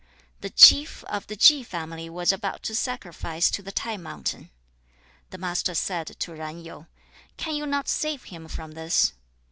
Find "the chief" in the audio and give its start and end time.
0.39-1.03